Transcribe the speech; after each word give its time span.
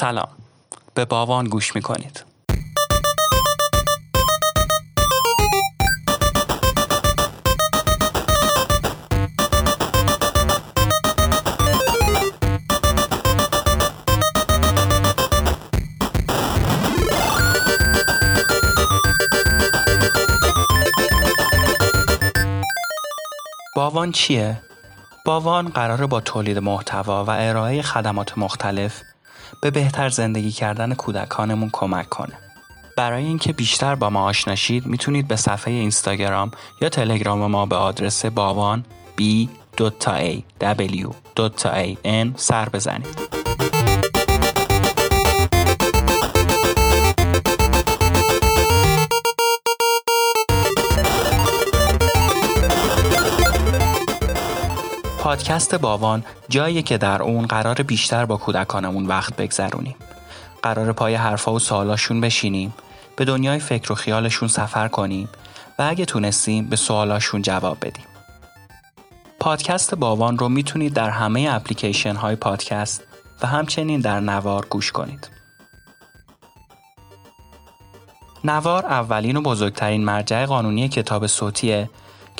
سلام 0.00 0.28
به 0.94 1.04
باوان 1.04 1.44
گوش 1.44 1.76
می 1.76 1.82
کنید 1.82 2.24
باوان 23.76 24.12
چیه؟ 24.12 24.62
باوان 25.26 25.68
قراره 25.68 26.06
با 26.06 26.20
تولید 26.20 26.58
محتوا 26.58 27.24
و 27.24 27.30
ارائه 27.30 27.82
خدمات 27.82 28.38
مختلف 28.38 29.09
به 29.62 29.70
بهتر 29.70 30.08
زندگی 30.08 30.52
کردن 30.52 30.94
کودکانمون 30.94 31.70
کمک 31.72 32.08
کنه. 32.08 32.38
برای 32.96 33.24
اینکه 33.24 33.52
بیشتر 33.52 33.94
با 33.94 34.10
ما 34.10 34.24
آشناشید 34.24 34.86
می‌تونید 34.86 35.28
به 35.28 35.36
صفحه 35.36 35.74
اینستاگرام 35.74 36.50
یا 36.80 36.88
تلگرام 36.88 37.46
ما 37.46 37.66
به 37.66 37.76
آدرس 37.76 38.26
باوان 38.26 38.84
b 39.18 39.22
a 39.78 40.42
w 40.60 41.10
a 41.64 41.96
n 42.04 42.28
سر 42.36 42.68
بزنید. 42.68 43.39
پادکست 55.30 55.74
باوان 55.74 56.24
جایی 56.48 56.82
که 56.82 56.98
در 56.98 57.22
اون 57.22 57.46
قرار 57.46 57.74
بیشتر 57.74 58.24
با 58.24 58.36
کودکانمون 58.36 59.06
وقت 59.06 59.36
بگذرونیم. 59.36 59.96
قرار 60.62 60.92
پای 60.92 61.14
حرفا 61.14 61.54
و 61.54 61.58
سوالاشون 61.58 62.20
بشینیم، 62.20 62.74
به 63.16 63.24
دنیای 63.24 63.58
فکر 63.58 63.92
و 63.92 63.94
خیالشون 63.94 64.48
سفر 64.48 64.88
کنیم 64.88 65.28
و 65.78 65.82
اگه 65.88 66.04
تونستیم 66.04 66.66
به 66.66 66.76
سوالاشون 66.76 67.42
جواب 67.42 67.78
بدیم. 67.80 68.04
پادکست 69.40 69.94
باوان 69.94 70.38
رو 70.38 70.48
می‌تونید 70.48 70.92
در 70.92 71.10
همه 71.10 71.48
اپلیکیشن 71.50 72.16
های 72.16 72.36
پادکست 72.36 73.02
و 73.42 73.46
همچنین 73.46 74.00
در 74.00 74.20
نوار 74.20 74.66
گوش 74.70 74.92
کنید. 74.92 75.30
نوار 78.44 78.86
اولین 78.86 79.36
و 79.36 79.42
بزرگترین 79.42 80.04
مرجع 80.04 80.46
قانونی 80.46 80.88
کتاب 80.88 81.26
صوتیه 81.26 81.90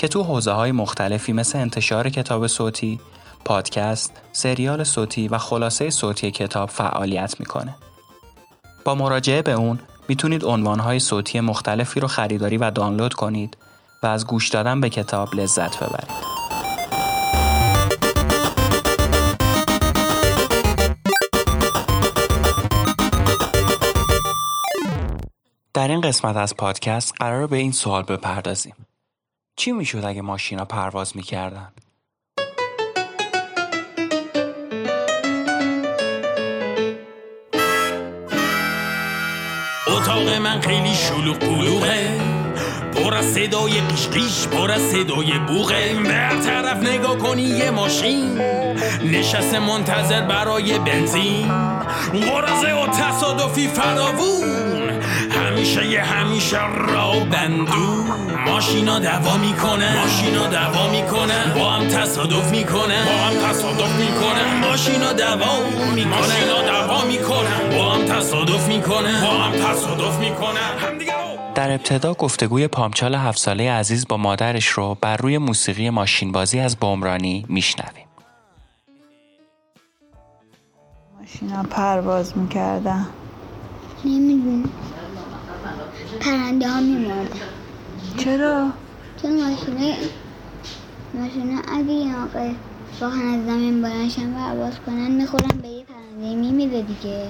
که 0.00 0.08
تو 0.08 0.22
حوزه 0.22 0.52
های 0.52 0.72
مختلفی 0.72 1.32
مثل 1.32 1.58
انتشار 1.58 2.10
کتاب 2.10 2.46
صوتی، 2.46 3.00
پادکست، 3.44 4.12
سریال 4.32 4.84
صوتی 4.84 5.28
و 5.28 5.38
خلاصه 5.38 5.90
صوتی 5.90 6.30
کتاب 6.30 6.68
فعالیت 6.68 7.40
می‌کنه. 7.40 7.74
با 8.84 8.94
مراجعه 8.94 9.42
به 9.42 9.52
اون 9.52 9.78
می‌تونید 10.08 10.44
عنوانهای 10.44 10.98
صوتی 10.98 11.40
مختلفی 11.40 12.00
رو 12.00 12.08
خریداری 12.08 12.56
و 12.56 12.70
دانلود 12.70 13.14
کنید 13.14 13.56
و 14.02 14.06
از 14.06 14.26
گوش 14.26 14.48
دادن 14.48 14.80
به 14.80 14.90
کتاب 14.90 15.34
لذت 15.34 15.76
ببرید. 15.76 16.10
در 25.74 25.88
این 25.88 26.00
قسمت 26.00 26.36
از 26.36 26.56
پادکست 26.56 27.14
قرار 27.18 27.46
به 27.46 27.56
این 27.56 27.72
سوال 27.72 28.02
بپردازیم. 28.02 28.74
چی 29.60 29.72
می‌شد 29.72 30.04
اگه 30.04 30.22
ماشینا 30.22 30.64
پرواز 30.64 31.16
می‌کردن؟ 31.16 31.72
اتاق 39.86 40.28
من 40.28 40.60
خیلی 40.60 40.94
شلوغ 40.94 41.38
پلوغه. 41.38 42.20
پر 42.94 43.14
از 43.14 43.24
صدای 43.24 43.80
قیش 44.12 44.46
پر 44.48 44.70
از 44.70 44.82
صدای 44.82 45.38
بوغه. 45.48 45.94
به 46.02 46.44
طرف 46.44 46.76
نگاه 46.76 47.18
کنی 47.18 47.42
یه 47.42 47.70
ماشین. 47.70 48.38
نشسته 49.04 49.58
منتظر 49.58 50.20
برای 50.20 50.78
بنزین. 50.78 51.48
غرزه 52.12 52.72
و 52.72 52.86
تصادفی 52.86 53.68
فراوون. 53.68 54.89
همیشه 55.60 55.86
یه 55.86 56.02
همیشه 56.02 56.72
را 56.76 57.10
بندو. 57.32 58.04
ماشینا 58.46 58.98
دوا 58.98 59.36
می‌کنه. 59.36 60.00
ماشینا 60.00 60.46
دوا 60.46 60.90
می‌کنه. 60.90 61.54
با 61.54 61.70
هم 61.70 61.88
تصادف 61.88 62.50
می‌کنه. 62.50 63.04
با 63.04 63.12
هم 63.12 63.50
تصادف 63.50 64.00
می‌کنه. 64.00 64.68
ماشینا 64.68 65.12
دوا 65.12 65.52
می‌کنه. 65.94 66.18
ماشینا 66.18 66.62
دوا 66.62 67.04
می‌کنه. 67.04 67.76
با 67.78 67.92
هم 67.92 68.04
تصادف 68.04 68.68
می‌کنه. 68.68 69.20
با 69.22 69.30
هم 69.30 69.52
تصادف 69.52 70.18
می‌کنه. 70.18 70.60
در 71.54 71.70
ابتدا 71.70 72.14
گفتگوی 72.14 72.68
پامچال 72.68 73.14
هفت 73.14 73.38
ساله 73.38 73.72
عزیز 73.72 74.08
با 74.08 74.16
مادرش 74.16 74.66
رو 74.66 74.96
بر 75.00 75.16
روی 75.16 75.38
موسیقی 75.38 75.90
ماشین 75.90 76.32
بازی 76.32 76.60
از 76.60 76.76
بمرانی 76.76 77.46
میشنویم. 77.48 78.06
ماشینا 81.20 81.62
پرواز 81.62 82.38
می‌کردن. 82.38 83.06
نمی‌دونم. 84.04 84.70
پرنده 86.30 86.68
ها 86.68 86.80
میمردن 86.80 87.40
چرا؟ 88.16 88.70
چون 89.22 89.32
ماشینه 89.32 89.96
ماشینه 91.14 91.62
اگه 91.72 91.92
یه 91.92 92.16
موقع 92.16 92.50
واقعا 93.00 93.34
از 93.34 93.46
زمین 93.46 93.82
بلنشن 93.82 94.32
پرواز 94.32 94.72
کنن 94.86 95.10
می‌خورن 95.10 95.58
به 95.62 95.68
یه 95.68 95.84
پرنده 95.84 96.34
میمیره 96.36 96.82
دیگه. 96.82 97.28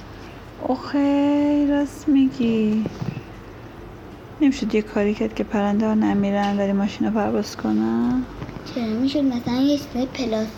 اوخی 0.68 1.66
راست 1.66 2.08
میگی. 2.08 2.84
نمی‌شد 4.40 4.74
یه 4.74 4.82
کاری 4.82 5.14
کرد 5.14 5.34
که 5.34 5.44
پرنده 5.44 5.86
ها 5.86 5.94
نمیرن 5.94 6.58
ولی 6.58 6.72
ماشینا 6.72 7.10
پرواز 7.10 7.56
کنن؟ 7.56 8.22
چرا 8.74 8.84
می‌شد؟ 8.84 9.24
مثلا 9.24 9.54
یه 9.54 9.78
چیزای 9.78 10.06
پلاس 10.06 10.48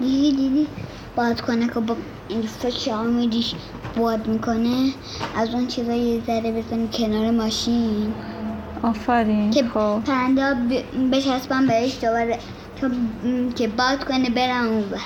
دیدی 0.00 0.32
دیدی؟ 0.36 0.66
باد 1.16 1.40
کنه 1.40 1.66
که 1.66 1.80
با 1.80 1.96
این 2.28 2.42
فشار 2.42 3.06
میدیش 3.06 3.54
باد 3.96 4.26
می‌کنه 4.28 4.92
از 5.36 5.54
اون 5.54 5.66
چیزا 5.66 5.92
یه 5.92 6.22
ذره 6.26 6.52
بزنی 6.52 6.88
کنار 6.92 7.30
ماشین. 7.30 8.14
آفرین 8.82 9.50
که 9.50 9.68
خب. 9.68 10.00
پرنده 10.06 10.54
بچسبن 11.12 11.66
بهش 11.66 12.04
دوباره 12.04 12.38
تا 12.76 12.90
که 13.56 13.68
باد 13.68 14.04
کنه 14.04 14.30
برن 14.30 14.66
اون 14.66 14.82
بر 14.82 14.98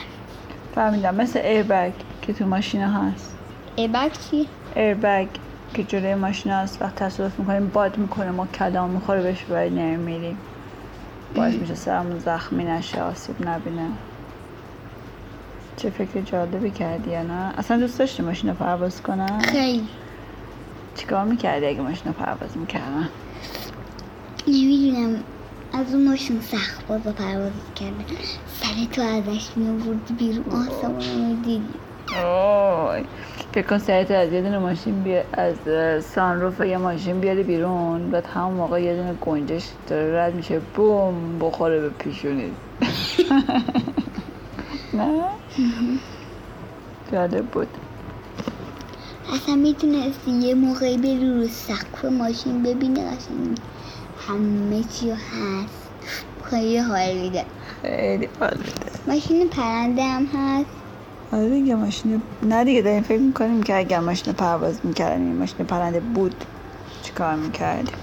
فهمیدم 0.75 1.15
مثل 1.15 1.39
ایربگ 1.39 1.93
که 2.23 2.33
تو 2.33 2.47
ماشینا 2.47 2.89
هست. 2.89 3.37
ایبک 3.77 4.13
چی؟ 4.31 4.49
ایربگ 4.77 5.29
که 5.75 5.85
جلوی 5.85 6.15
ماشین 6.15 6.53
هست 6.53 6.83
وقت 6.83 6.95
تصادف 6.95 7.39
می‌کنیم 7.39 7.69
باد 7.69 7.99
می‌کنه 7.99 8.31
ما 8.31 8.47
کلام 8.47 8.91
می‌خوره 8.91 9.23
بهش 9.23 9.45
ولی 9.51 9.71
نمیریم 9.71 10.39
باعث 11.35 11.55
میشه 11.55 11.75
سرمون 11.75 12.19
زخمی 12.19 12.65
نشه 12.65 13.03
آسیب 13.03 13.49
نبینه. 13.49 13.91
چه 15.79 15.91
فکر 15.91 16.21
جالبی 16.21 16.71
کردی 16.71 17.11
یا 17.11 17.23
نه؟ 17.23 17.59
اصلا 17.59 17.77
دوست 17.77 17.99
داشتی 17.99 18.23
ماشین 18.23 18.51
رو 18.51 18.57
پرواز 18.57 19.03
کنن 19.03 19.39
خیلی. 19.39 19.89
چیکار 20.95 21.25
می‌کردی 21.25 21.67
اگه 21.67 21.81
ماشین 21.81 22.07
رو 22.07 22.13
پرواز 22.13 22.57
می‌کردن 22.57 23.09
نمی‌دونم. 24.49 25.21
از 25.73 25.95
اون 25.95 26.09
ماشین 26.09 26.41
سخت 26.41 26.87
باز 26.87 27.07
و 27.07 27.13
پرواز 27.13 27.53
کردن 27.77 28.05
سر 28.61 28.85
تو 28.93 29.03
ازش 29.03 29.49
میوردی 29.57 30.15
بیرون. 30.19 30.45
آسمون 30.47 31.31
رو 31.31 31.37
دیدی. 31.45 31.63
اوه 32.25 33.01
فکر 33.53 33.67
کن 33.67 33.79
سریعت 33.79 34.11
از 34.11 34.33
یه 34.33 34.43
دونه 34.43 34.59
ماشین 34.59 35.03
بیا 35.03 35.23
از 35.33 35.55
سانروف 36.05 36.61
یه 36.61 36.77
ماشین 36.77 37.21
بیاری 37.21 37.43
بیرون. 37.43 38.11
بعد 38.11 38.27
همون 38.27 38.55
موقع 38.55 38.83
یه 38.83 38.97
دونه 38.97 39.15
گنجش 39.15 39.65
داره 39.89 40.19
رد 40.19 40.35
میشه. 40.35 40.61
بوم 40.75 41.39
بخوره 41.41 41.81
به 41.81 41.89
پیشونید 41.89 42.53
نه؟ 44.99 45.23
جالب 47.13 47.47
بود. 47.47 47.69
اصلا 49.35 49.55
می‌تونستی 49.55 50.31
یه 50.31 50.55
موقعی 50.55 50.99
بری 50.99 51.35
رو 51.35 51.49
سقف 51.49 52.05
ماشین 52.05 52.63
ببینی 52.63 53.05
قشنگ 53.05 53.59
همه 54.17 54.83
چی 54.83 55.11
هست. 55.11 55.91
خیلی 56.45 56.79
حال 56.79 57.15
میده. 57.15 57.47
خیلی 57.83 58.29
حال 58.41 58.57
میده. 58.59 58.91
ماشین 59.07 59.49
پرنده 59.49 60.03
هم 60.03 60.27
هست. 60.35 60.71
آره 61.33 61.51
دیگه 61.51 61.75
ماشین 61.75 62.23
نه 62.43 62.65
دیگه 62.65 62.83
داریم 62.83 63.03
فکر 63.03 63.21
می‌کنیم 63.21 63.63
که 63.63 63.77
اگر 63.77 64.01
ماشین 64.01 64.33
پرواز 64.33 64.87
می‌کردیم 64.87 65.27
این 65.27 65.37
ماشین 65.37 65.67
پرنده 65.67 66.01
بود 66.01 66.45
چیکار 67.03 67.35
می‌کردیم؟ 67.37 67.97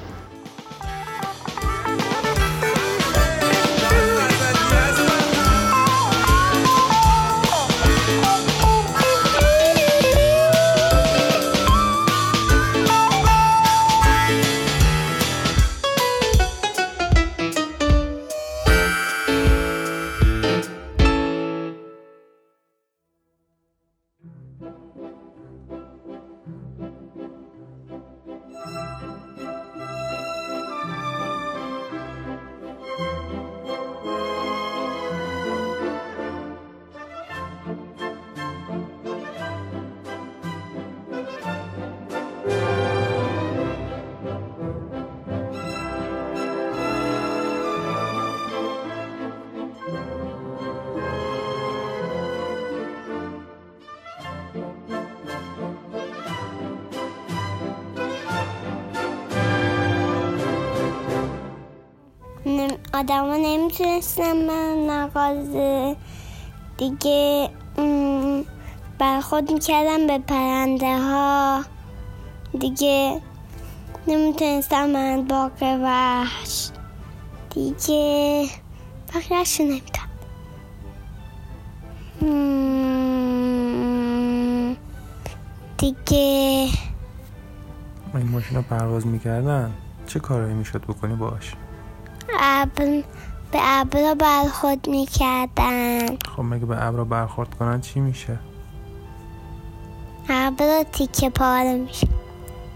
آدم 62.96 63.30
ها 63.30 63.38
نمی‌تونستن 63.38 64.46
من 64.46 64.74
مغازه 64.90 65.96
دیگه 66.78 67.50
برخود 69.00 69.52
می‌کردم 69.52 70.08
به 70.08 70.20
پرنده 70.20 70.98
ها 70.98 71.64
دیگه 72.60 73.22
نمی‌تونستم 74.08 74.90
من 74.90 75.24
باقی 75.28 75.76
وحش 75.76 76.70
دیگه 77.50 78.46
بقیهش 79.14 79.62
نمیدم 79.62 80.10
دیگه 85.78 86.68
این 88.14 88.30
ماشین 88.32 88.62
پرواز 88.62 89.08
می‌کردن؟ 89.08 89.72
چه 90.08 90.20
کارایی 90.20 90.54
می‌شد 90.54 90.82
بکنی 90.82 91.16
باش؟ 91.16 91.56
ابر 92.40 93.04
به 93.52 93.60
ابر 93.62 94.14
برخورد 94.14 94.88
می‌کردن. 94.90 96.06
خب 96.36 96.42
مگه 96.42 96.66
به 96.66 96.86
ابر 96.86 97.04
برخورد 97.04 97.56
کنن 97.56 97.82
چی 97.82 98.00
میشه؟ 98.00 98.40
ابر 100.30 100.84
تیکه 100.92 101.30
پاره 101.30 101.76
میشه. 101.76 102.08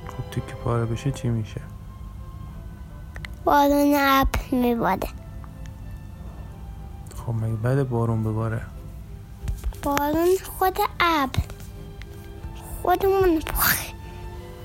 خب 0.07 0.31
تیکه 0.31 0.53
پاره 0.63 0.85
بشه 0.85 1.11
چی 1.11 1.27
میشه؟ 1.27 1.61
بارون 3.45 3.95
ابر 3.97 4.39
میباره. 4.51 5.07
خب 7.25 7.33
مگه 7.33 7.55
بعد 7.55 7.89
بارون 7.89 8.23
بباره؟ 8.23 8.61
بارون 9.83 10.27
خود 10.59 10.79
ابر. 10.99 11.39
خودمون 12.81 13.41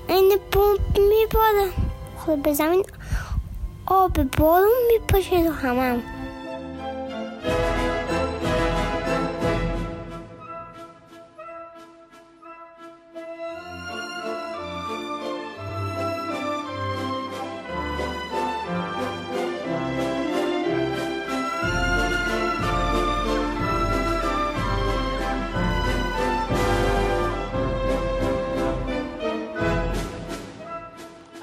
این 0.07 0.39
بمب 0.51 0.97
میباره. 0.97 1.71
خود 2.17 2.43
به 2.43 2.53
زمین 2.53 2.83
آب 3.87 4.23
بارون 4.23 4.69
میپاشه 4.93 5.43
تو 5.43 5.51
همم 5.51 6.01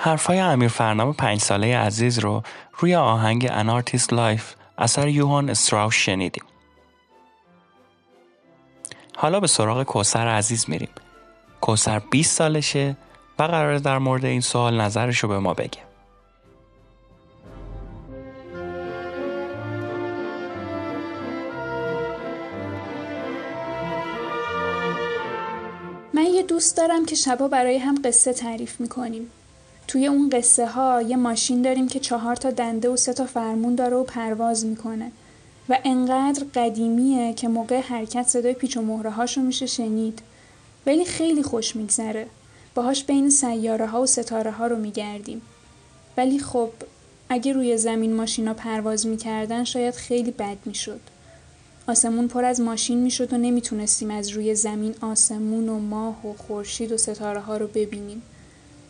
حرفای 0.04 0.38
امیر 0.38 0.68
فرنام 0.68 1.12
پنج 1.12 1.40
ساله 1.40 1.76
عزیز 1.76 2.18
رو 2.18 2.42
روی 2.78 2.94
آهنگ 2.94 3.48
An 3.50 3.63
Artist's 3.63 4.12
Life 4.12 4.54
اثر 4.78 5.08
یوهان 5.08 5.50
استراوس 5.50 5.94
شنیدیم. 5.94 6.44
حالا 9.16 9.40
به 9.40 9.46
سراغ 9.46 9.82
کوثر 9.82 10.28
عزیز 10.28 10.70
میریم. 10.70 10.88
کوثر 11.60 11.98
20 11.98 12.36
سالشه 12.36 12.96
و 13.38 13.42
قراره 13.42 13.78
در 13.78 13.98
مورد 13.98 14.24
این 14.24 14.40
سوال 14.40 14.80
نظرش 14.80 15.18
رو 15.18 15.28
به 15.28 15.38
ما 15.38 15.54
بگه. 15.54 15.80
من 26.14 26.24
یه 26.24 26.42
دوست 26.42 26.76
دارم 26.76 27.06
که 27.06 27.14
شبا 27.14 27.48
برای 27.48 27.78
هم 27.78 27.94
قصه 28.04 28.32
تعریف 28.32 28.80
می‌کنیم. 28.80 29.30
توی 29.92 30.06
اون 30.06 30.28
قصه 30.28 30.66
ها 30.66 31.02
یه 31.02 31.16
ماشین 31.16 31.62
داریم 31.62 31.88
که 31.88 32.00
چهار 32.00 32.36
تا 32.36 32.50
دنده 32.50 32.88
و 32.88 32.96
سه 32.96 33.12
تا 33.12 33.26
فرمون 33.26 33.74
داره 33.74 33.96
و 33.96 34.04
پرواز 34.04 34.66
می‌کنه. 34.66 35.12
و 35.68 35.78
انقدر 35.84 36.44
قدیمیه 36.54 37.34
که 37.34 37.48
موقع 37.48 37.80
حرکت 37.80 38.28
صدای 38.28 38.54
پیچ 38.54 38.76
و 38.76 38.82
مهره 38.82 39.10
هاشو 39.10 39.40
میشه 39.40 39.66
شنید. 39.66 40.22
ولی 40.86 41.04
خیلی 41.04 41.42
خوش 41.42 41.76
میگذره. 41.76 42.26
باهاش 42.74 43.04
بین 43.04 43.30
سیاره 43.30 43.86
ها 43.86 44.02
و 44.02 44.06
ستاره 44.06 44.50
ها 44.50 44.66
رو 44.66 44.76
میگردیم. 44.76 45.42
ولی 46.16 46.38
خب 46.38 46.70
اگه 47.28 47.52
روی 47.52 47.76
زمین 47.76 48.14
ماشینا 48.14 48.54
پرواز 48.54 49.06
می‌کردن 49.06 49.64
شاید 49.64 49.94
خیلی 49.94 50.30
بد 50.30 50.56
می‌شد. 50.64 51.00
آسمون 51.86 52.28
پر 52.28 52.44
از 52.44 52.60
ماشین 52.60 52.98
می‌شد 52.98 53.32
و 53.32 53.36
نمی‌تونستیم 53.36 54.10
از 54.10 54.28
روی 54.28 54.54
زمین 54.54 54.94
آسمون 55.00 55.68
و 55.68 55.78
ماه 55.78 56.26
و 56.26 56.32
خورشید 56.32 56.92
و 56.92 56.96
ستاره 56.96 57.40
ها 57.40 57.56
رو 57.56 57.66
ببینیم. 57.66 58.22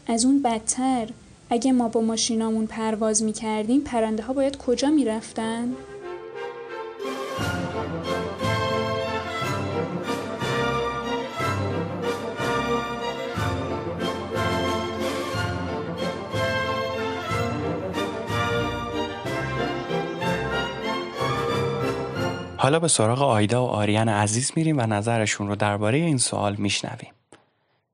از 0.07 0.25
اون 0.25 0.43
بدتر 0.43 1.09
اگه 1.51 1.73
ما 1.73 1.89
با 1.89 2.01
ماشینامون 2.01 2.67
پرواز 2.67 3.23
می 3.23 3.33
کردیم 3.33 3.81
پرنده 3.81 4.23
ها 4.23 4.33
باید 4.33 4.57
کجا 4.57 4.91
می 4.91 5.05
رفتن؟ 5.05 5.73
حالا 22.57 22.79
به 22.79 22.89
سراغ 22.89 23.23
آیدا 23.23 23.67
و 23.67 23.69
آریان 23.69 24.09
عزیز 24.09 24.53
میریم 24.57 24.79
و 24.79 24.87
نظرشون 24.87 25.49
رو 25.49 25.57
درباره 25.57 25.99
این 25.99 26.19
سوال 26.19 26.57
میشنویم. 26.57 27.11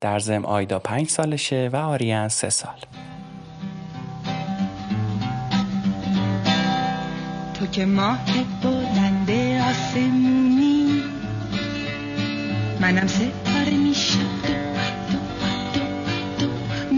در 0.00 0.18
زم 0.18 0.44
آیدا 0.44 0.78
پنج 0.78 1.08
سالشه 1.08 1.70
و 1.72 1.76
آریان 1.76 2.28
سه 2.28 2.50
سال. 2.50 2.78
تو 7.54 7.66
که 7.66 7.86
ماه 7.86 8.18
بلند 8.62 9.30
آسمونی 9.70 11.02
منم 12.80 13.06
ستاره 13.06 13.76
میشم. 13.76 14.18
دو 14.46 15.18
دو 15.72 15.86
دو 16.38 16.46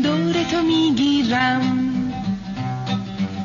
دو 0.02 0.32
دور 0.32 0.42
تو 0.42 0.62
می‌گیرم. 0.62 1.76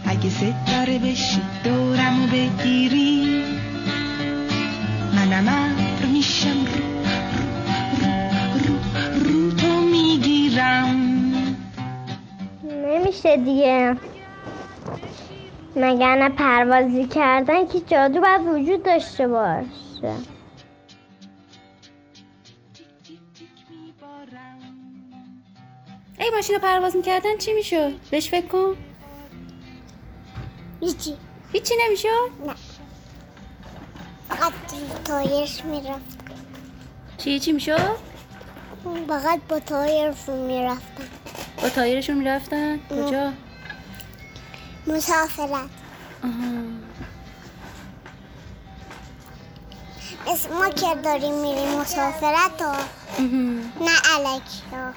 اگه 0.06 0.30
ستاره 0.30 1.00
بشی 1.00 1.42
دورم 1.64 2.24
و 2.24 2.28
بگیری 2.28 3.44
منم 5.16 5.48
ابر 5.48 6.06
میشم. 6.06 6.66
رو 6.66 6.95
نمیشه 13.26 13.44
دیگه 13.44 13.98
مگر 15.76 16.30
پروازی 16.30 17.06
کردن 17.06 17.68
که 17.68 17.80
جادو 17.80 18.22
باید 18.22 18.42
وجود 18.42 18.84
داشته 18.84 19.28
باشه 19.28 20.16
ای 26.20 26.30
ماشین 26.36 26.58
پرواز 26.58 26.96
می‌کردن 26.96 27.38
چی 27.38 27.54
می‌شد؟ 27.54 27.94
بهش 28.12 28.30
فکر 28.30 28.48
کن 28.48 28.76
هیچی 30.80 31.18
هیچی 31.54 31.74
نمی‌شد؟ 31.86 32.32
نه 32.46 32.56
فقط 34.30 34.54
تایرش 35.06 35.66
می‌رفت 35.66 36.20
چی 37.18 37.40
چی 37.40 37.52
می‌شد؟ 37.52 38.15
فقط 39.08 39.40
با 39.50 39.60
تایرشون 39.60 40.38
می‌رفتن. 40.38 41.08
با 41.62 41.70
تایرشون 41.70 42.18
می‌رفتن؟ 42.18 42.80
کجا؟ 42.90 43.34
مسافرت. 44.88 45.70
اسم 50.28 50.50
ما 50.54 50.70
که 50.70 50.96
داریم 51.04 51.34
میریم 51.34 51.80
مسافرت 51.80 52.62
ها. 52.62 52.76
نه 53.82 53.92
علکی 54.16 54.62
ها 54.72 54.94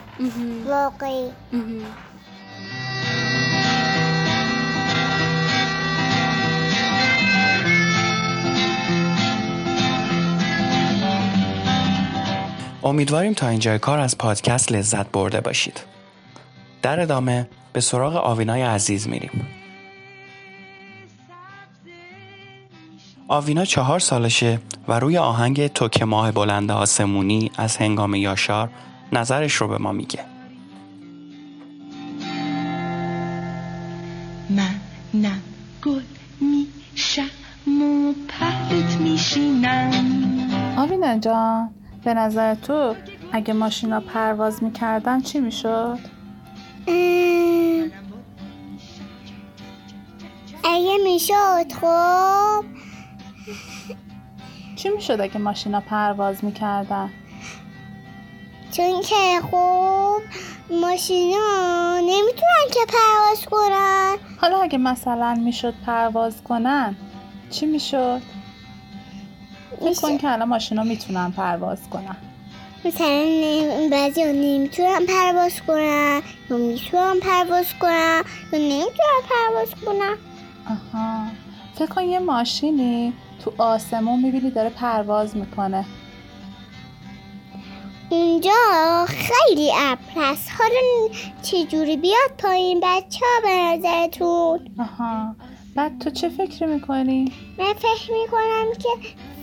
واقعی. 0.66 1.30
امیدواریم 12.83 13.33
تا 13.33 13.49
اینجای 13.49 13.79
کار 13.79 13.99
از 13.99 14.19
پادکست 14.19 14.73
لذت 14.73 15.11
برده 15.11 15.41
باشید. 15.41 15.81
در 16.83 17.01
ادامه 17.01 17.49
به 17.73 17.81
سراغ 17.81 18.17
آوینای 18.17 18.63
عزیز 18.63 19.09
میریم. 19.09 19.47
آوینا 23.29 23.65
چهار 23.65 23.99
سالشه 23.99 24.59
و 24.89 24.99
روی 24.99 25.19
آهنگ 25.19 25.67
تو 25.67 25.89
که 25.89 26.05
ماه 26.05 26.33
بلند 26.33 26.71
آسمونی 26.71 27.51
از 27.57 27.77
هنگام 27.77 28.15
یاشار 28.15 28.71
نظرش 29.13 29.55
رو 29.55 29.69
به 29.69 29.79
ما 29.79 29.93
میگه. 29.93 30.39
گل 35.85 36.03
میشم 36.41 37.31
و 37.67 38.15
میشینم 39.01 39.91
آوینا 40.77 41.19
جان 41.19 41.71
به 42.09 42.15
نظر 42.15 42.55
تو 42.55 42.95
اگه 43.33 43.55
ماشینا 43.55 44.00
پرواز 44.00 44.62
می‌کردن 44.62 45.21
چی 45.21 45.41
می‌شد؟ 45.41 45.99
اگه 50.65 50.97
می‌شد 51.05 51.73
خب 51.81 52.65
چی 54.77 54.88
می‌شد 54.88 55.21
اگه 55.21 55.38
ماشینا 55.38 55.81
پرواز 55.81 56.45
می‌کردن؟ 56.45 57.11
چون 58.73 59.00
که 59.03 59.41
خب 59.50 60.21
ماشینا 60.81 61.99
نمی‌تونن 61.99 62.69
که 62.73 62.81
پرواز 62.88 63.47
کنن 63.50 64.17
حالا 64.41 64.62
اگه 64.62 64.79
مثلا 64.79 65.35
می‌شد 65.35 65.75
پرواز 65.87 66.43
کنن 66.43 66.97
چی 67.50 67.67
می‌شد؟ 67.67 68.23
فکر 69.81 70.01
کن 70.01 70.19
که 70.19 70.33
الان 70.33 70.49
ماشینا 70.49 70.83
می‌تونن 70.83 71.31
پرواز 71.31 71.79
کنن. 71.91 72.17
مثلا 72.85 73.89
بعضی 73.91 74.23
ها 74.23 74.31
نمی‌تونن 74.31 75.07
پرواز 75.09 75.63
کنن 75.67 76.23
یا 76.51 76.57
می‌تونن 76.57 77.21
پرواز 77.21 77.67
کنن 77.81 78.23
یا 78.53 78.59
نمی‌تونن 78.59 79.21
پرواز 79.31 79.71
کنن. 79.87 80.17
آها. 80.67 81.27
فکر 81.75 81.87
کن 81.87 82.03
یه 82.03 82.19
ماشینی 82.19 83.13
تو 83.45 83.53
آسمون 83.59 84.21
می‌بینی 84.23 84.51
داره 84.51 84.69
پرواز 84.71 85.37
می‌کنه. 85.37 85.85
اونجا 88.11 89.07
خیلی 89.09 89.71
ابر 89.77 90.03
هست 90.17 90.51
حالا 90.59 91.15
چجوری 91.43 91.97
بیاد 91.97 92.31
پایین 92.39 92.81
بچه 92.81 93.21
ها 93.21 93.49
به 93.49 93.55
نظرتون؟ 93.55 94.61
آها. 94.79 95.35
بعد 95.75 95.99
تو 95.99 96.11
چه 96.11 96.29
فکر 96.29 96.67
می‌کنی؟ 96.67 97.33
من 97.59 97.73
فکر 97.75 98.13
می‌کنم 98.13 98.67
که 98.79 98.89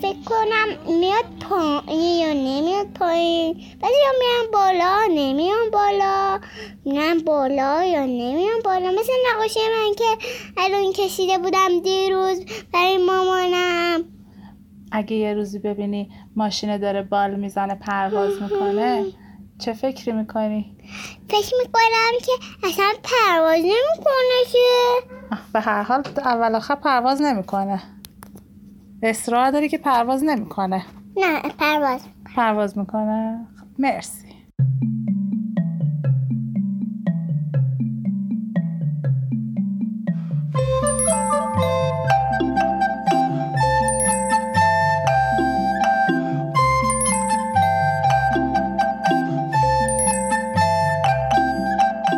فکر 0.01 0.17
کنم 0.25 0.95
میاد 0.99 1.25
پایین 1.49 2.19
یا 2.19 2.33
نمیاد 2.33 2.87
پایین. 2.99 3.53
بعضی 3.53 3.93
یا 4.05 4.11
میان 4.19 4.51
بالا 4.53 4.99
نمیان 5.09 5.71
بالا. 5.73 6.39
میان 6.85 7.19
بالا 7.19 7.83
یا 7.83 8.05
نمیان 8.05 8.61
بالا. 8.65 8.91
مثل 8.91 9.11
نقاشی 9.33 9.59
من 9.59 9.95
که 9.97 10.27
الان 10.57 10.93
کشیده 10.93 11.37
بودم 11.37 11.79
دیروز 11.83 12.45
برای 12.73 12.97
مامانم. 12.97 14.03
اگه 14.91 15.15
یه 15.15 15.33
روزی 15.33 15.59
ببینی 15.59 16.09
ماشین 16.35 16.77
داره 16.77 17.01
بال 17.01 17.35
می‌زنه 17.35 17.75
پرواز 17.75 18.41
می‌کنه 18.41 19.05
چه 19.59 19.73
فکری 19.73 20.11
می‌کنی؟ 20.11 20.77
فکر 21.29 21.53
می‌کنم 21.63 22.19
که 22.25 22.31
اصلا 22.67 22.91
پرواز 23.03 23.59
نمی‌کنه 23.59 24.51
که. 24.51 24.67
به 25.53 25.59
هر 25.59 25.83
حال 25.83 26.03
اول 26.17 26.55
آخر 26.55 26.75
پرواز 26.75 27.21
نمی‌کنه. 27.21 27.83
اصرار 29.05 29.51
داری 29.51 29.69
که 29.69 29.77
پرواز 29.77 30.23
نمی‌کنه. 30.23 30.85
نه 31.17 31.41
پرواز. 31.41 32.01
پرواز 32.35 32.77
می‌کنه. 32.77 33.47
خب، 33.59 33.65
مرسی. 33.79 34.25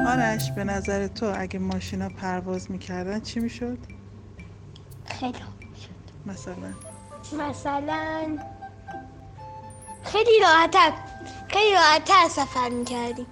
آرش 0.07 0.51
به 0.51 0.63
نظر 0.63 1.07
تو 1.07 1.33
اگه 1.37 1.59
ماشینا 1.59 2.09
پرواز 2.09 2.71
می‌کردن 2.71 3.19
چی 3.19 3.39
می‌شد؟ 3.39 3.77
خیلی 5.05 5.37
مثلا؟ 6.27 6.73
مثلا 7.49 8.37
خیلی 10.03 10.39
راحتر 10.41 10.91
خیلی 11.47 11.73
راحتر 11.73 12.27
سفر 12.29 12.69
می‌کردیم 12.69 13.27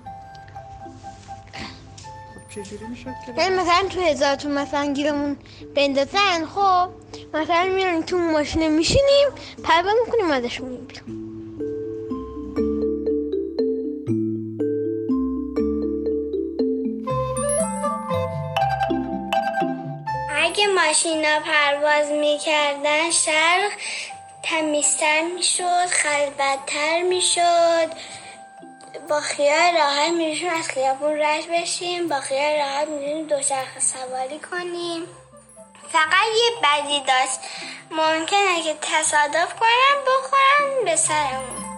خب 2.34 2.62
چجوری 2.62 2.86
می‌شد 2.86 3.14
که 3.26 3.42
یعنی 3.42 3.56
مثلا 3.56 3.88
تو 3.90 4.02
هزارتون 4.02 4.52
مثلا 4.52 4.94
گیرمون 4.94 5.38
بندازن 5.76 6.46
خب 6.46 6.90
مثلا 7.34 7.66
میریم 7.76 8.02
تو 8.02 8.18
ماشین 8.18 8.68
میشینیم 8.68 9.28
پرواز 9.64 9.96
می‌کنیم 10.06 10.32
ازش 10.32 10.62
میریم 10.62 11.25
ماشینا 20.88 21.40
پرواز 21.40 22.08
می‌کردن 22.12 23.12
شهر 23.12 23.72
تمیزتر 24.44 25.22
می‌شد 25.22 25.86
خلوتتر 25.86 27.02
می‌شد. 27.02 27.92
با 29.10 29.20
خیال 29.20 29.78
راحت 29.78 30.12
می‌رسیم 30.12 30.50
از 30.50 30.68
خیابون 30.68 31.22
رد 31.22 31.48
بشیم 31.52 32.08
با 32.10 32.20
خیال 32.20 32.56
راحت 32.60 32.88
میریم 32.88 33.28
دوچرخه 33.28 33.80
سواری 33.80 34.40
کنیم. 34.40 35.08
فقط 35.92 36.28
یه 36.36 36.52
بدی 36.64 37.00
داشت. 37.00 37.40
ممکنه 37.92 38.64
که 38.64 38.76
تصادف 38.82 39.54
کنم 39.60 39.98
بخورم 40.08 40.86
به 40.86 40.96
سرمون. 40.96 41.75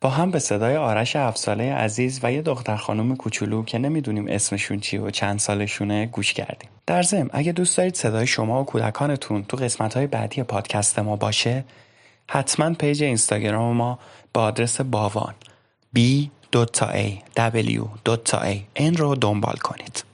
با 0.00 0.10
هم 0.10 0.30
به 0.30 0.38
صدای 0.38 0.76
آرش 0.76 1.16
افساله 1.16 1.74
عزیز 1.74 2.20
و 2.22 2.32
یه 2.32 2.42
دختر 2.42 2.76
خانم 2.76 3.16
کوچولو 3.16 3.64
که 3.64 3.78
نمی‌دونیم 3.78 4.28
اسمشون 4.28 4.80
چیه 4.80 5.00
و 5.00 5.10
چند 5.10 5.38
سالشونه 5.38 6.06
گوش 6.06 6.32
کردیم. 6.32 6.70
در 6.86 7.02
ضمن 7.02 7.30
اگه 7.32 7.52
دوست 7.52 7.76
دارید 7.76 7.94
صدای 7.94 8.26
شما 8.26 8.62
و 8.62 8.64
کودکانتون 8.64 9.44
تو 9.44 9.56
قسمت 9.56 9.96
های 9.96 10.06
بعدی 10.06 10.42
پادکست 10.42 10.98
ما 10.98 11.16
باشه 11.16 11.64
حتما 12.30 12.74
پیج 12.74 13.02
اینستاگرام 13.02 13.76
ما 13.76 13.98
با 14.34 14.42
آدرس 14.42 14.80
باوان 14.80 15.34
a 15.96 16.28
n 18.78 18.96
رو 18.96 19.14
دنبال 19.14 19.56
کنید. 19.56 20.09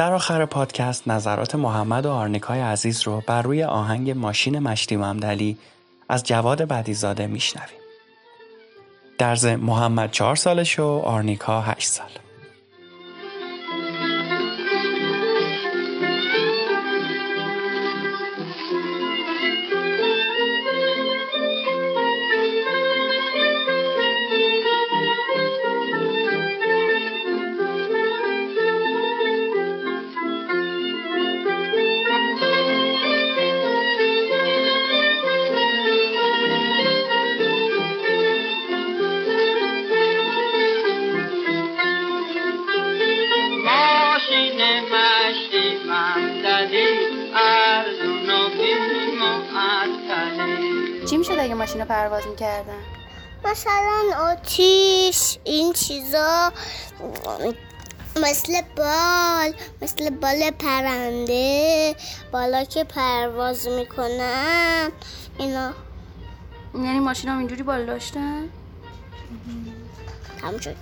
در 0.00 0.12
آخر 0.12 0.46
پادکست 0.46 1.08
نظرات 1.08 1.54
محمد 1.54 2.06
و 2.06 2.10
آرنیکای 2.10 2.60
عزیز 2.60 3.02
رو 3.02 3.22
بر 3.26 3.42
روی 3.42 3.64
آهنگ 3.64 4.10
ماشین 4.10 4.58
مشتی 4.58 4.96
ممدلی 4.96 5.58
از 6.08 6.24
جواد 6.24 6.62
بدیزاده 6.62 7.26
میشنویم. 7.26 7.78
در 9.18 9.34
ضمن 9.34 9.60
محمد 9.60 10.10
چهار 10.10 10.36
سالش 10.36 10.78
و 10.78 10.84
آرنیکا 10.84 11.60
هشت 11.60 11.88
سال. 11.88 12.08
ماشینا 51.60 51.84
پرواز 51.84 52.26
می‌کردن؟ 52.26 52.82
مثلا 53.44 54.02
آتیش 54.18 55.38
این 55.44 55.72
چیزا 55.72 56.52
مثل 58.22 58.62
بال 58.76 59.52
مثل 59.82 60.10
بال 60.10 60.50
پرنده 60.50 61.96
بالا 62.32 62.64
که 62.64 62.84
پرواز 62.84 63.68
می‌کنن 63.68 64.92
اینا 65.38 65.72
یعنی 66.74 66.98
ماشینا 66.98 67.38
اینجوری 67.38 67.62
بال 67.62 67.86
داشتن؟ 67.86 68.48
تموم 70.40 70.58
شد 70.58 70.76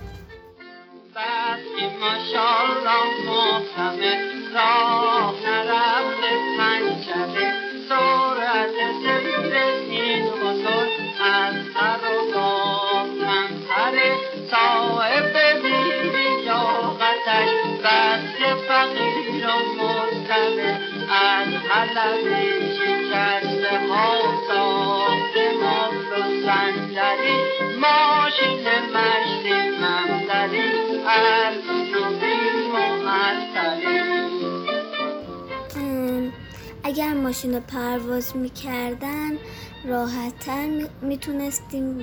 اگر 36.89 37.13
ماشین 37.13 37.59
پرواز 37.59 38.35
می‌کردن 38.35 39.31
راحتتر 39.85 40.87
می‌تونستیم 41.01 41.97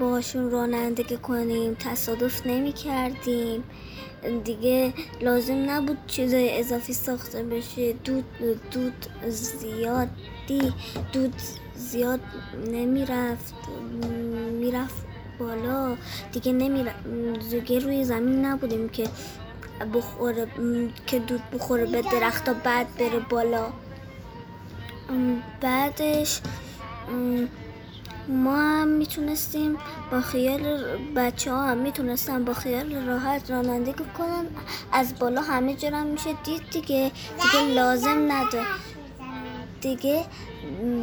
باشون 0.00 0.50
رانندگی 0.50 1.16
کنیم 1.16 1.74
تصادف 1.74 2.46
نمی‌کردیم. 2.46 3.64
دیگه 4.44 4.92
لازم 5.20 5.70
نبود 5.70 5.98
چیزای 6.06 6.58
اضافی 6.58 6.92
ساخته 6.92 7.42
بشه. 7.42 7.92
دود 7.92 8.24
دود 8.70 9.06
زیادی 9.28 10.72
دود 11.12 11.34
زیاد 11.76 12.20
نمی‌رفت 12.66 13.54
می‌رفت 14.60 15.06
بالا. 15.38 15.96
دیگه 16.32 16.52
نمی‌رفت 16.52 17.04
دیگه 17.50 17.78
روی 17.78 18.04
زمین 18.04 18.44
نبودیم 18.44 18.88
که 18.88 19.04
بخوره 19.84 20.46
که 21.06 21.18
دود 21.18 21.42
بخوره 21.52 21.86
به 21.86 22.02
درخت 22.02 22.50
بعد 22.50 22.94
بره 22.94 23.18
بالا. 23.30 23.66
بعدش 25.60 26.40
ما 28.28 28.56
هم 28.56 28.88
می‌تونستیم 28.88 29.76
با 30.10 30.20
خیال 30.20 30.84
بچه 31.16 31.52
ها 31.52 31.62
هم 31.66 31.78
می‌تونستن 31.78 32.44
با 32.44 32.54
خیال 32.54 32.94
راحت 33.06 33.50
رانندگی 33.50 34.04
کنن. 34.18 34.46
از 34.92 35.18
بالا 35.18 35.42
همه 35.42 35.74
جرم 35.74 36.06
میشه. 36.06 36.30
دید 36.44 36.70
دیگه 36.70 37.12
دیگه 37.42 37.74
لازم 37.74 38.32
نداره 38.32 38.66
دیگه 39.80 40.24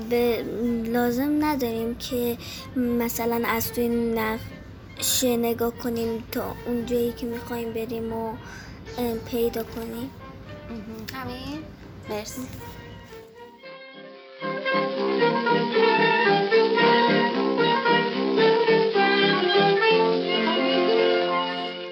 به 0.09 0.45
لازم 0.85 1.45
نداریم 1.45 1.95
که 1.95 2.37
مثلا 2.75 3.41
از 3.47 3.73
توی 3.73 4.15
نقشه 4.15 5.37
نگاه 5.37 5.71
کنیم 5.71 6.23
تا 6.31 6.55
اون 6.65 6.85
جایی 6.85 7.13
که 7.13 7.25
می‌خوایم 7.25 7.73
بریم 7.73 8.13
و 8.13 8.33
پیدا 9.31 9.63
کنیم 9.63 10.11
همین 11.13 11.63
مرسی. 12.09 12.41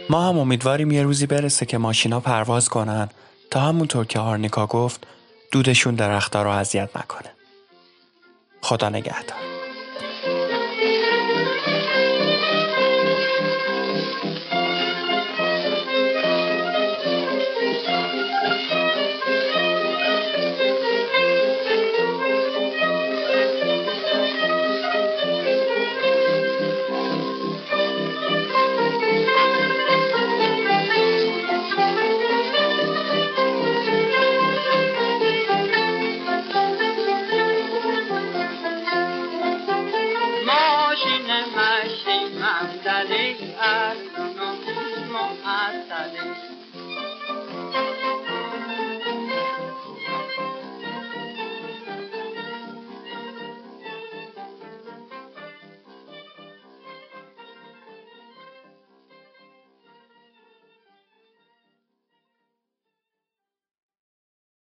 ما 0.09 0.29
هم 0.29 0.37
امیدواریم 0.37 0.91
یه 0.91 1.03
روزی 1.03 1.25
برسه 1.25 1.65
که 1.65 1.77
ماشینا 1.77 2.19
پرواز 2.19 2.69
کنن. 2.69 3.09
تا 3.51 3.59
همونطور 3.59 4.05
که 4.05 4.19
آرنیکا 4.19 4.67
گفت 4.67 5.07
دودشون 5.51 5.95
درختها 5.95 6.43
رو 6.43 6.49
اذیت 6.49 6.97
نکنه. 6.97 7.31
خدا 8.61 8.89
نگهدار. 8.89 9.48